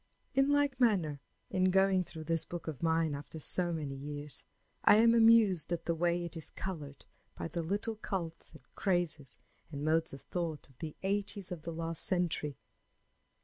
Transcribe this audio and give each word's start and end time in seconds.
__In 0.45 0.49
like 0.49 0.79
manner, 0.79 1.19
in 1.51 1.65
going 1.65 2.03
through 2.03 2.23
this 2.23 2.43
book 2.43 2.67
of 2.67 2.81
mine 2.81 3.13
after 3.13 3.37
so 3.37 3.71
many 3.71 3.93
years 3.93 4.45
I 4.83 4.95
am 4.95 5.13
amused 5.13 5.71
at 5.71 5.85
the 5.85 5.93
way 5.93 6.25
it 6.25 6.35
is 6.35 6.49
colored 6.49 7.05
by 7.37 7.47
the 7.47 7.61
little 7.61 7.97
cults 7.97 8.51
and 8.51 8.63
crazes, 8.73 9.37
and 9.71 9.85
modes 9.85 10.11
of 10.11 10.21
thought 10.23 10.67
of 10.69 10.79
the 10.79 10.95
'eighties 11.03 11.51
of 11.51 11.61
the 11.61 11.71
last 11.71 12.03
century. 12.03 12.57